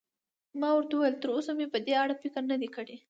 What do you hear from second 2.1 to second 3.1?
فکر نه دی کړی.